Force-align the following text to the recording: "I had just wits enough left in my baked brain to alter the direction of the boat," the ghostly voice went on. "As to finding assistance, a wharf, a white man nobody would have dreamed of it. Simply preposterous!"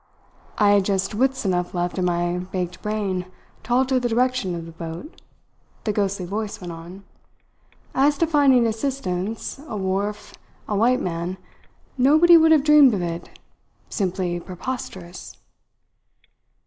"I 0.57 0.71
had 0.71 0.85
just 0.85 1.13
wits 1.13 1.45
enough 1.45 1.75
left 1.75 1.99
in 1.99 2.05
my 2.05 2.39
baked 2.39 2.81
brain 2.81 3.27
to 3.61 3.73
alter 3.75 3.99
the 3.99 4.09
direction 4.09 4.55
of 4.55 4.65
the 4.65 4.71
boat," 4.71 5.21
the 5.83 5.91
ghostly 5.93 6.25
voice 6.25 6.59
went 6.59 6.73
on. 6.73 7.03
"As 7.93 8.17
to 8.17 8.25
finding 8.25 8.65
assistance, 8.65 9.61
a 9.67 9.77
wharf, 9.77 10.33
a 10.67 10.75
white 10.75 11.01
man 11.01 11.37
nobody 11.99 12.35
would 12.35 12.51
have 12.51 12.63
dreamed 12.63 12.95
of 12.95 13.03
it. 13.03 13.29
Simply 13.91 14.39
preposterous!" 14.39 15.37